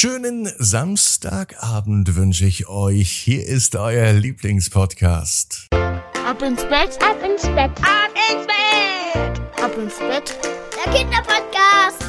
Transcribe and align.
Schönen 0.00 0.48
Samstagabend 0.58 2.14
wünsche 2.14 2.44
ich 2.44 2.68
euch. 2.68 3.10
Hier 3.10 3.44
ist 3.44 3.74
euer 3.74 4.12
Lieblingspodcast. 4.12 5.66
Ab 5.72 6.40
ins 6.40 6.62
Bett, 6.62 6.96
ab 7.02 7.16
ins 7.24 7.42
Bett, 7.42 7.72
ab 7.82 8.14
ins 8.30 8.46
Bett, 8.46 9.40
ab 9.60 9.76
ins 9.76 9.98
Bett. 9.98 10.38
Der 10.76 10.92
Kinderpodcast. 10.92 12.04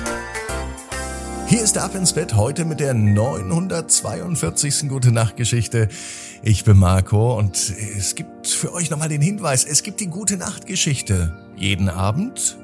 Hier 1.47 1.63
ist 1.63 1.79
Ab 1.79 1.95
ins 1.95 2.13
Bett 2.13 2.35
heute 2.35 2.63
mit 2.63 2.79
der 2.79 2.93
942. 2.93 4.87
Gute 4.87 5.11
Nacht 5.11 5.35
Geschichte. 5.35 5.89
Ich 6.43 6.63
bin 6.65 6.77
Marco 6.77 7.35
und 7.39 7.55
es 7.57 8.13
gibt 8.13 8.45
für 8.45 8.71
euch 8.71 8.91
nochmal 8.91 9.09
den 9.09 9.23
Hinweis, 9.23 9.65
es 9.65 9.81
gibt 9.81 9.99
die 9.99 10.11
Gute 10.11 10.37
Nacht 10.37 10.67
Geschichte. 10.67 11.35
Jeden 11.55 11.89
Abend. 11.89 12.55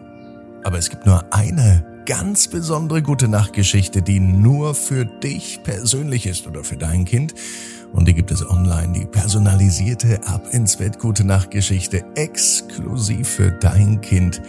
Aber 0.64 0.78
es 0.78 0.92
gibt 0.92 1.08
nur 1.08 1.34
eine 1.34 1.95
ganz 2.06 2.48
besondere 2.48 3.02
Gute 3.02 3.28
Nacht 3.28 3.54
Geschichte, 3.54 4.02
die 4.02 4.20
nur 4.20 4.76
für 4.76 5.06
dich 5.06 5.62
persönlich 5.64 6.28
ist 6.28 6.48
oder 6.48 6.64
für 6.64 6.78
dein 6.78 7.06
Kind. 7.06 7.34
Und 7.94 8.08
die 8.08 8.14
gibt 8.14 8.32
es 8.32 8.48
online, 8.48 8.94
die 8.94 9.06
personalisierte 9.06 10.20
Ab 10.28 10.48
ins 10.52 10.78
Bett 10.78 11.00
Gute 11.00 11.24
Nacht 11.24 11.52
Geschichte 11.52 12.06
exklusiv 12.16 13.28
für 13.28 13.52
dein 13.52 14.02
Kind. 14.02 14.42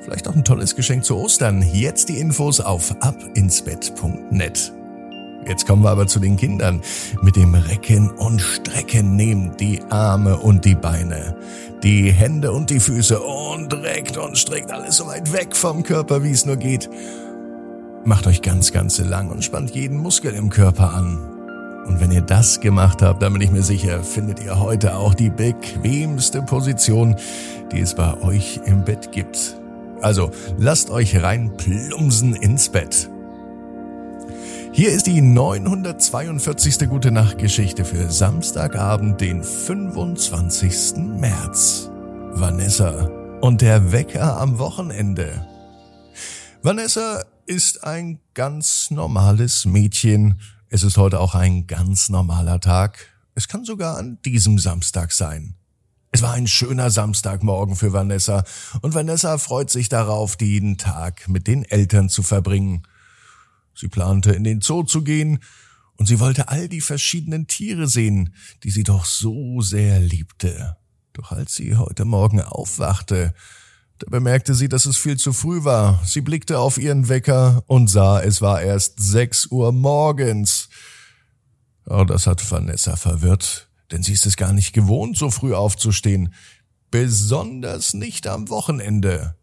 Vielleicht 0.00 0.28
auch 0.28 0.36
ein 0.36 0.44
tolles 0.44 0.76
Geschenk 0.76 1.04
zu 1.04 1.16
Ostern. 1.16 1.62
Jetzt 1.72 2.08
die 2.08 2.18
Infos 2.18 2.60
auf 2.60 2.94
abinsbett.net. 3.00 4.72
Jetzt 5.46 5.66
kommen 5.66 5.82
wir 5.82 5.90
aber 5.90 6.06
zu 6.06 6.18
den 6.18 6.36
Kindern. 6.36 6.80
Mit 7.22 7.36
dem 7.36 7.54
Recken 7.54 8.10
und 8.10 8.40
Strecken 8.40 9.14
nehmt 9.14 9.60
die 9.60 9.80
Arme 9.90 10.36
und 10.36 10.64
die 10.64 10.74
Beine, 10.74 11.36
die 11.82 12.10
Hände 12.10 12.52
und 12.52 12.70
die 12.70 12.80
Füße 12.80 13.20
und 13.20 13.72
reckt 13.72 14.16
und 14.16 14.36
streckt 14.36 14.72
alles 14.72 14.96
so 14.96 15.06
weit 15.06 15.32
weg 15.32 15.54
vom 15.54 15.82
Körper, 15.82 16.24
wie 16.24 16.32
es 16.32 16.46
nur 16.46 16.56
geht. 16.56 16.90
Macht 18.04 18.26
euch 18.26 18.42
ganz, 18.42 18.72
ganz 18.72 18.98
lang 18.98 19.30
und 19.30 19.44
spannt 19.44 19.70
jeden 19.70 19.98
Muskel 19.98 20.34
im 20.34 20.50
Körper 20.50 20.94
an. 20.94 21.18
Und 21.86 22.00
wenn 22.00 22.10
ihr 22.10 22.20
das 22.22 22.60
gemacht 22.60 23.00
habt, 23.02 23.22
dann 23.22 23.32
bin 23.32 23.42
ich 23.42 23.52
mir 23.52 23.62
sicher, 23.62 24.02
findet 24.02 24.40
ihr 24.40 24.58
heute 24.58 24.96
auch 24.96 25.14
die 25.14 25.30
bequemste 25.30 26.42
Position, 26.42 27.14
die 27.70 27.80
es 27.80 27.94
bei 27.94 28.20
euch 28.22 28.60
im 28.64 28.84
Bett 28.84 29.12
gibt. 29.12 29.56
Also 30.02 30.32
lasst 30.58 30.90
euch 30.90 31.22
rein 31.22 31.56
plumsen 31.56 32.34
ins 32.34 32.68
Bett. 32.68 33.08
Hier 34.76 34.92
ist 34.92 35.06
die 35.06 35.22
942. 35.22 36.86
Gute 36.90 37.10
Nacht 37.10 37.38
Geschichte 37.38 37.82
für 37.82 38.12
Samstagabend, 38.12 39.18
den 39.22 39.42
25. 39.42 40.98
März. 40.98 41.88
Vanessa 42.32 43.06
und 43.40 43.62
der 43.62 43.90
Wecker 43.90 44.38
am 44.38 44.58
Wochenende. 44.58 45.46
Vanessa 46.62 47.24
ist 47.46 47.84
ein 47.84 48.20
ganz 48.34 48.90
normales 48.90 49.64
Mädchen. 49.64 50.42
Es 50.68 50.82
ist 50.82 50.98
heute 50.98 51.20
auch 51.20 51.34
ein 51.34 51.66
ganz 51.66 52.10
normaler 52.10 52.60
Tag. 52.60 52.98
Es 53.34 53.48
kann 53.48 53.64
sogar 53.64 53.96
an 53.96 54.18
diesem 54.26 54.58
Samstag 54.58 55.12
sein. 55.12 55.54
Es 56.12 56.20
war 56.20 56.34
ein 56.34 56.46
schöner 56.46 56.90
Samstagmorgen 56.90 57.76
für 57.76 57.94
Vanessa 57.94 58.44
und 58.82 58.94
Vanessa 58.94 59.38
freut 59.38 59.70
sich 59.70 59.88
darauf, 59.88 60.36
jeden 60.38 60.76
Tag 60.76 61.28
mit 61.28 61.46
den 61.46 61.64
Eltern 61.64 62.10
zu 62.10 62.22
verbringen. 62.22 62.82
Sie 63.76 63.88
plante, 63.88 64.32
in 64.32 64.42
den 64.42 64.62
Zoo 64.62 64.82
zu 64.84 65.04
gehen, 65.04 65.40
und 65.96 66.06
sie 66.06 66.18
wollte 66.18 66.48
all 66.48 66.68
die 66.68 66.80
verschiedenen 66.80 67.46
Tiere 67.46 67.88
sehen, 67.88 68.34
die 68.64 68.70
sie 68.70 68.82
doch 68.82 69.04
so 69.04 69.60
sehr 69.60 70.00
liebte. 70.00 70.76
Doch 71.12 71.32
als 71.32 71.54
sie 71.54 71.76
heute 71.76 72.04
Morgen 72.04 72.40
aufwachte, 72.40 73.34
da 73.98 74.06
bemerkte 74.10 74.54
sie, 74.54 74.68
dass 74.68 74.84
es 74.84 74.98
viel 74.98 75.16
zu 75.16 75.32
früh 75.32 75.64
war. 75.64 76.02
Sie 76.04 76.20
blickte 76.20 76.58
auf 76.58 76.76
ihren 76.76 77.08
Wecker 77.08 77.64
und 77.66 77.88
sah, 77.88 78.20
es 78.20 78.42
war 78.42 78.60
erst 78.60 79.00
sechs 79.00 79.46
Uhr 79.46 79.72
morgens. 79.72 80.68
Oh, 81.86 82.04
das 82.04 82.26
hat 82.26 82.50
Vanessa 82.50 82.96
verwirrt, 82.96 83.70
denn 83.90 84.02
sie 84.02 84.12
ist 84.12 84.26
es 84.26 84.36
gar 84.36 84.52
nicht 84.52 84.74
gewohnt, 84.74 85.16
so 85.16 85.30
früh 85.30 85.54
aufzustehen. 85.54 86.34
Besonders 86.90 87.94
nicht 87.94 88.26
am 88.26 88.50
Wochenende. 88.50 89.36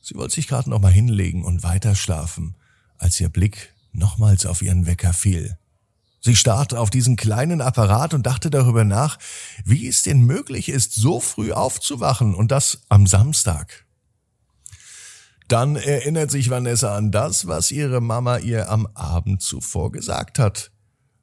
Sie 0.00 0.16
wollte 0.16 0.34
sich 0.34 0.48
gerade 0.48 0.70
noch 0.70 0.80
mal 0.80 0.92
hinlegen 0.92 1.44
und 1.44 1.62
weiter 1.62 1.94
schlafen 1.94 2.56
als 3.02 3.18
ihr 3.20 3.28
Blick 3.28 3.74
nochmals 3.92 4.46
auf 4.46 4.62
ihren 4.62 4.86
Wecker 4.86 5.12
fiel. 5.12 5.58
Sie 6.20 6.36
starrte 6.36 6.78
auf 6.78 6.88
diesen 6.88 7.16
kleinen 7.16 7.60
Apparat 7.60 8.14
und 8.14 8.24
dachte 8.26 8.48
darüber 8.48 8.84
nach, 8.84 9.18
wie 9.64 9.88
es 9.88 10.02
denn 10.02 10.20
möglich 10.20 10.68
ist, 10.68 10.94
so 10.94 11.18
früh 11.18 11.52
aufzuwachen 11.52 12.34
und 12.34 12.52
das 12.52 12.82
am 12.88 13.08
Samstag. 13.08 13.84
Dann 15.48 15.74
erinnert 15.74 16.30
sich 16.30 16.48
Vanessa 16.48 16.96
an 16.96 17.10
das, 17.10 17.48
was 17.48 17.72
ihre 17.72 18.00
Mama 18.00 18.38
ihr 18.38 18.70
am 18.70 18.86
Abend 18.94 19.42
zuvor 19.42 19.90
gesagt 19.90 20.38
hat. 20.38 20.70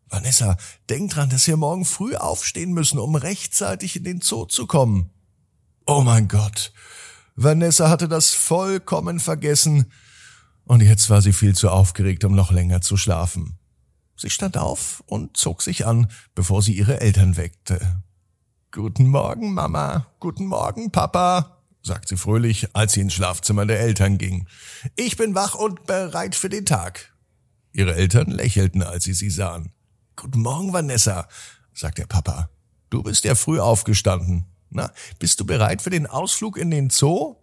Vanessa, 0.09 0.57
denk 0.89 1.11
dran, 1.11 1.29
dass 1.29 1.47
wir 1.47 1.55
morgen 1.55 1.85
früh 1.85 2.15
aufstehen 2.15 2.73
müssen, 2.73 2.99
um 2.99 3.15
rechtzeitig 3.15 3.95
in 3.95 4.03
den 4.03 4.21
Zoo 4.21 4.45
zu 4.45 4.67
kommen. 4.67 5.11
Oh 5.85 6.01
mein 6.01 6.27
Gott. 6.27 6.73
Vanessa 7.35 7.89
hatte 7.89 8.09
das 8.09 8.31
vollkommen 8.31 9.21
vergessen 9.21 9.91
und 10.69 10.83
jetzt 10.83 11.09
war 11.09 11.23
sie 11.23 11.33
viel 11.33 11.55
zu 11.55 11.71
aufgeregt, 11.71 12.23
um 12.23 12.35
noch 12.35 12.51
länger 12.51 12.79
zu 12.81 12.95
schlafen. 12.95 13.57
Sie 14.15 14.29
stand 14.29 14.55
auf 14.55 15.03
und 15.07 15.35
zog 15.35 15.63
sich 15.63 15.87
an, 15.87 16.11
bevor 16.35 16.61
sie 16.61 16.73
ihre 16.73 17.01
Eltern 17.01 17.37
weckte. 17.37 18.03
Guten 18.71 19.07
Morgen, 19.07 19.55
Mama. 19.55 20.05
Guten 20.19 20.45
Morgen, 20.45 20.91
Papa, 20.91 21.63
sagt 21.81 22.07
sie 22.07 22.17
fröhlich, 22.17 22.67
als 22.75 22.93
sie 22.93 23.01
ins 23.01 23.15
Schlafzimmer 23.15 23.65
der 23.65 23.79
Eltern 23.79 24.19
ging. 24.19 24.47
Ich 24.95 25.17
bin 25.17 25.33
wach 25.33 25.55
und 25.55 25.87
bereit 25.87 26.35
für 26.35 26.49
den 26.49 26.67
Tag. 26.67 27.15
Ihre 27.71 27.95
Eltern 27.95 28.29
lächelten, 28.29 28.83
als 28.83 29.05
sie 29.05 29.13
sie 29.13 29.31
sahen. 29.31 29.71
Guten 30.15 30.43
Morgen, 30.43 30.71
Vanessa, 30.71 31.27
sagt 31.73 31.97
der 31.97 32.05
Papa. 32.05 32.51
Du 32.91 33.01
bist 33.01 33.23
ja 33.23 33.33
früh 33.33 33.59
aufgestanden. 33.59 34.45
Na, 34.69 34.91
bist 35.17 35.39
du 35.39 35.47
bereit 35.47 35.81
für 35.81 35.89
den 35.89 36.05
Ausflug 36.05 36.57
in 36.57 36.69
den 36.69 36.91
Zoo? 36.91 37.37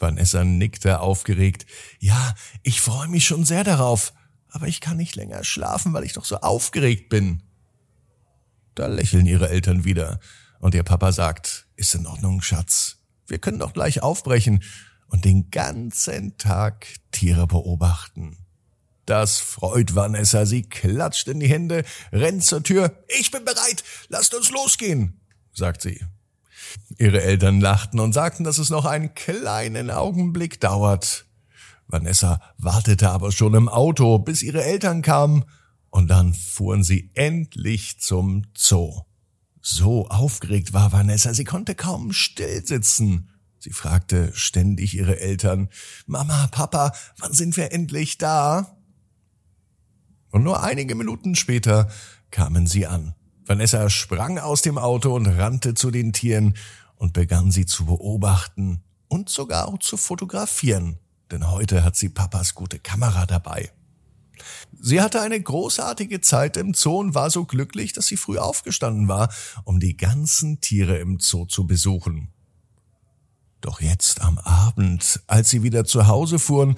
Vanessa 0.00 0.44
nickte 0.44 1.00
aufgeregt. 1.00 1.66
Ja, 1.98 2.34
ich 2.62 2.80
freue 2.80 3.08
mich 3.08 3.24
schon 3.24 3.44
sehr 3.44 3.64
darauf, 3.64 4.12
aber 4.50 4.68
ich 4.68 4.80
kann 4.80 4.96
nicht 4.96 5.16
länger 5.16 5.44
schlafen, 5.44 5.92
weil 5.92 6.04
ich 6.04 6.12
doch 6.12 6.24
so 6.24 6.36
aufgeregt 6.38 7.08
bin. 7.08 7.42
Da 8.74 8.86
lächeln 8.86 9.26
ihre 9.26 9.48
Eltern 9.48 9.84
wieder, 9.84 10.20
und 10.60 10.74
ihr 10.74 10.82
Papa 10.82 11.12
sagt, 11.12 11.66
ist 11.76 11.94
in 11.94 12.06
Ordnung, 12.06 12.42
Schatz. 12.42 12.98
Wir 13.26 13.38
können 13.38 13.58
doch 13.58 13.72
gleich 13.72 14.02
aufbrechen 14.02 14.62
und 15.08 15.24
den 15.24 15.50
ganzen 15.50 16.36
Tag 16.38 16.86
Tiere 17.12 17.46
beobachten. 17.46 18.38
Das 19.06 19.38
freut 19.38 19.94
Vanessa. 19.94 20.44
Sie 20.44 20.68
klatscht 20.68 21.28
in 21.28 21.40
die 21.40 21.48
Hände, 21.48 21.84
rennt 22.12 22.44
zur 22.44 22.62
Tür. 22.62 23.04
Ich 23.08 23.30
bin 23.30 23.44
bereit. 23.44 23.82
Lasst 24.08 24.34
uns 24.34 24.50
losgehen, 24.50 25.20
sagt 25.52 25.82
sie. 25.82 26.04
Ihre 26.98 27.22
Eltern 27.22 27.60
lachten 27.60 28.00
und 28.00 28.12
sagten, 28.12 28.42
dass 28.42 28.58
es 28.58 28.70
noch 28.70 28.84
einen 28.84 29.14
kleinen 29.14 29.90
Augenblick 29.90 30.60
dauert. 30.60 31.26
Vanessa 31.86 32.40
wartete 32.58 33.10
aber 33.10 33.30
schon 33.30 33.54
im 33.54 33.68
Auto, 33.68 34.18
bis 34.18 34.42
ihre 34.42 34.64
Eltern 34.64 35.00
kamen, 35.00 35.44
und 35.90 36.08
dann 36.08 36.34
fuhren 36.34 36.82
sie 36.82 37.10
endlich 37.14 38.00
zum 38.00 38.46
Zoo. 38.54 39.02
So 39.60 40.08
aufgeregt 40.08 40.72
war 40.72 40.92
Vanessa, 40.92 41.32
sie 41.32 41.44
konnte 41.44 41.74
kaum 41.74 42.12
still 42.12 42.66
sitzen. 42.66 43.30
Sie 43.58 43.70
fragte 43.70 44.30
ständig 44.34 44.94
ihre 44.94 45.20
Eltern, 45.20 45.68
Mama, 46.06 46.48
Papa, 46.48 46.92
wann 47.18 47.32
sind 47.32 47.56
wir 47.56 47.72
endlich 47.72 48.18
da? 48.18 48.76
Und 50.30 50.42
nur 50.42 50.62
einige 50.62 50.94
Minuten 50.94 51.36
später 51.36 51.88
kamen 52.30 52.66
sie 52.66 52.86
an. 52.86 53.14
Vanessa 53.46 53.88
sprang 53.88 54.38
aus 54.38 54.62
dem 54.62 54.78
Auto 54.78 55.14
und 55.14 55.26
rannte 55.26 55.74
zu 55.74 55.90
den 55.90 56.12
Tieren 56.12 56.54
und 56.98 57.12
begann 57.12 57.50
sie 57.50 57.66
zu 57.66 57.86
beobachten 57.86 58.82
und 59.08 59.28
sogar 59.28 59.68
auch 59.68 59.78
zu 59.78 59.96
fotografieren, 59.96 60.98
denn 61.30 61.50
heute 61.50 61.84
hat 61.84 61.96
sie 61.96 62.08
Papas 62.08 62.54
gute 62.54 62.78
Kamera 62.78 63.26
dabei. 63.26 63.72
Sie 64.80 65.00
hatte 65.00 65.20
eine 65.20 65.40
großartige 65.40 66.20
Zeit 66.20 66.56
im 66.56 66.74
Zoo 66.74 66.98
und 66.98 67.14
war 67.14 67.30
so 67.30 67.44
glücklich, 67.44 67.92
dass 67.92 68.06
sie 68.06 68.16
früh 68.16 68.38
aufgestanden 68.38 69.08
war, 69.08 69.32
um 69.64 69.80
die 69.80 69.96
ganzen 69.96 70.60
Tiere 70.60 70.98
im 70.98 71.18
Zoo 71.18 71.46
zu 71.46 71.66
besuchen. 71.66 72.28
Doch 73.60 73.80
jetzt 73.80 74.20
am 74.20 74.38
Abend, 74.38 75.20
als 75.26 75.50
sie 75.50 75.62
wieder 75.64 75.84
zu 75.84 76.06
Hause 76.06 76.38
fuhren, 76.38 76.76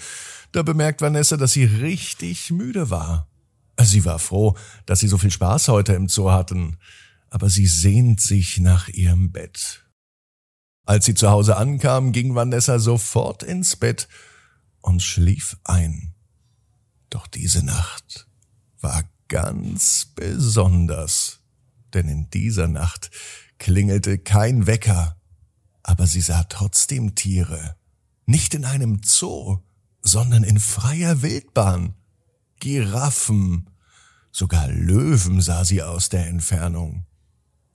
da 0.52 0.62
bemerkt 0.62 1.02
Vanessa, 1.02 1.36
dass 1.36 1.52
sie 1.52 1.64
richtig 1.64 2.50
müde 2.50 2.88
war. 2.88 3.28
Sie 3.78 4.04
war 4.04 4.18
froh, 4.18 4.56
dass 4.86 5.00
sie 5.00 5.08
so 5.08 5.18
viel 5.18 5.30
Spaß 5.30 5.68
heute 5.68 5.92
im 5.92 6.08
Zoo 6.08 6.30
hatten, 6.30 6.78
aber 7.28 7.50
sie 7.50 7.66
sehnt 7.66 8.20
sich 8.20 8.58
nach 8.58 8.88
ihrem 8.88 9.30
Bett. 9.30 9.84
Als 10.90 11.04
sie 11.04 11.14
zu 11.14 11.30
Hause 11.30 11.56
ankam, 11.56 12.10
ging 12.10 12.34
Vanessa 12.34 12.80
sofort 12.80 13.44
ins 13.44 13.76
Bett 13.76 14.08
und 14.80 15.04
schlief 15.04 15.56
ein. 15.62 16.16
Doch 17.10 17.28
diese 17.28 17.64
Nacht 17.64 18.26
war 18.80 19.04
ganz 19.28 20.06
besonders, 20.16 21.42
denn 21.94 22.08
in 22.08 22.28
dieser 22.30 22.66
Nacht 22.66 23.12
klingelte 23.58 24.18
kein 24.18 24.66
Wecker, 24.66 25.16
aber 25.84 26.08
sie 26.08 26.22
sah 26.22 26.42
trotzdem 26.42 27.14
Tiere, 27.14 27.76
nicht 28.26 28.54
in 28.54 28.64
einem 28.64 29.00
Zoo, 29.04 29.60
sondern 30.02 30.42
in 30.42 30.58
freier 30.58 31.22
Wildbahn. 31.22 31.94
Giraffen, 32.58 33.70
sogar 34.32 34.66
Löwen 34.66 35.40
sah 35.40 35.64
sie 35.64 35.84
aus 35.84 36.08
der 36.08 36.26
Entfernung. 36.26 37.06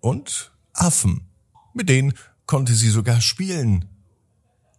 Und 0.02 0.52
Affen, 0.74 1.30
mit 1.74 1.88
denen 1.88 2.14
konnte 2.46 2.74
sie 2.74 2.90
sogar 2.90 3.22
spielen. 3.22 3.86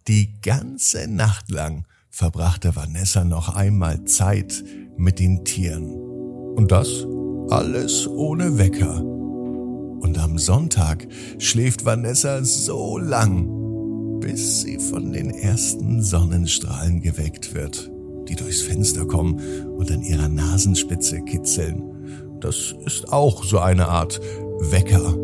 Die 0.07 0.39
ganze 0.41 1.07
Nacht 1.07 1.49
lang 1.51 1.85
verbrachte 2.09 2.75
Vanessa 2.75 3.23
noch 3.23 3.55
einmal 3.55 4.05
Zeit 4.05 4.63
mit 4.97 5.19
den 5.19 5.43
Tieren. 5.45 5.91
Und 6.55 6.71
das 6.71 7.05
alles 7.49 8.07
ohne 8.07 8.57
Wecker. 8.57 9.03
Und 9.03 10.17
am 10.17 10.37
Sonntag 10.37 11.07
schläft 11.39 11.85
Vanessa 11.85 12.43
so 12.43 12.97
lang, 12.97 14.19
bis 14.19 14.61
sie 14.61 14.79
von 14.79 15.11
den 15.11 15.29
ersten 15.29 16.01
Sonnenstrahlen 16.01 17.01
geweckt 17.01 17.53
wird, 17.53 17.91
die 18.27 18.35
durchs 18.35 18.61
Fenster 18.61 19.05
kommen 19.05 19.39
und 19.77 19.91
an 19.91 20.01
ihrer 20.01 20.29
Nasenspitze 20.29 21.21
kitzeln. 21.21 21.83
Das 22.39 22.75
ist 22.85 23.09
auch 23.09 23.43
so 23.43 23.59
eine 23.59 23.87
Art 23.87 24.19
Wecker, 24.59 25.15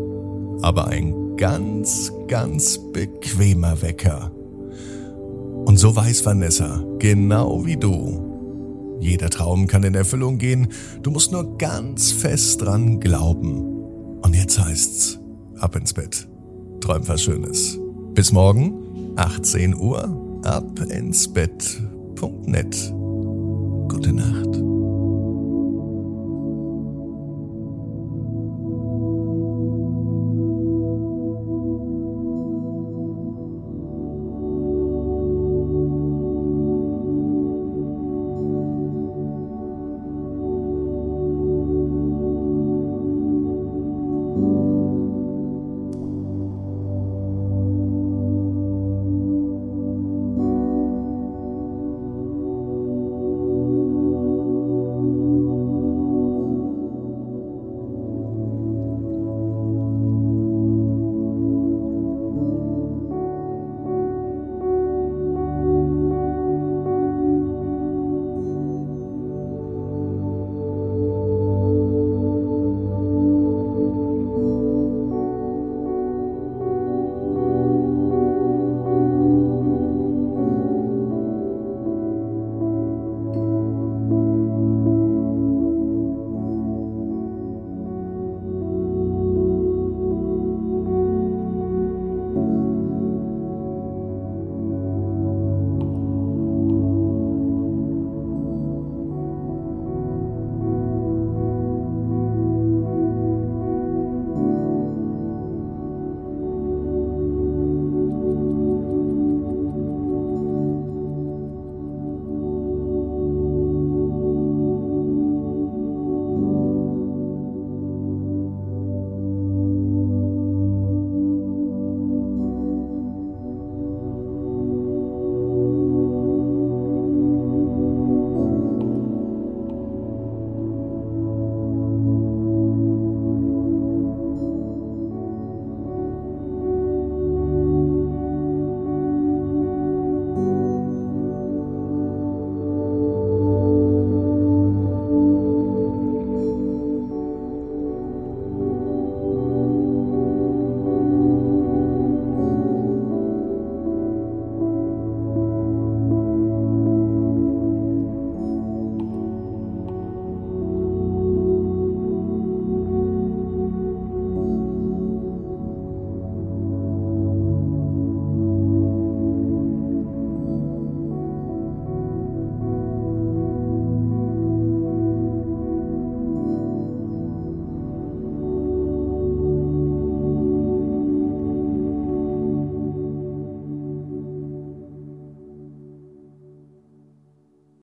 aber 0.62 0.88
ein 0.88 1.23
ganz, 1.36 2.12
ganz 2.28 2.78
bequemer 2.92 3.80
Wecker. 3.82 4.30
Und 5.64 5.78
so 5.78 5.94
weiß 5.94 6.24
Vanessa, 6.26 6.84
genau 6.98 7.64
wie 7.64 7.76
du. 7.76 8.98
Jeder 9.00 9.30
Traum 9.30 9.66
kann 9.66 9.82
in 9.82 9.94
Erfüllung 9.94 10.38
gehen, 10.38 10.68
du 11.02 11.10
musst 11.10 11.32
nur 11.32 11.58
ganz 11.58 12.12
fest 12.12 12.62
dran 12.62 13.00
glauben. 13.00 13.60
Und 14.22 14.34
jetzt 14.34 14.58
heißt's, 14.58 15.18
ab 15.58 15.76
ins 15.76 15.92
Bett. 15.92 16.26
Träum 16.80 17.06
was 17.08 17.22
Schönes. 17.22 17.78
Bis 18.14 18.32
morgen, 18.32 18.74
18 19.16 19.74
Uhr, 19.74 20.40
ab 20.44 20.80
ins 20.80 21.28
Bett.net. 21.28 22.92
Gute 23.88 24.12
Nacht. 24.12 24.73